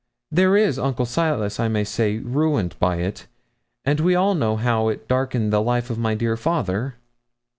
There 0.31 0.57
is 0.57 0.79
Uncle 0.79 1.05
Silas, 1.05 1.59
I 1.59 1.67
may 1.67 1.83
say, 1.83 2.17
ruined 2.17 2.75
by 2.79 2.95
it; 2.95 3.27
and 3.85 3.99
we 3.99 4.15
all 4.15 4.33
know 4.33 4.55
how 4.55 4.87
it 4.87 5.07
darkened 5.07 5.53
the 5.53 5.61
life 5.61 5.91
of 5.91 5.99
my 5.99 6.15
dear 6.15 6.35
father.' 6.35 6.95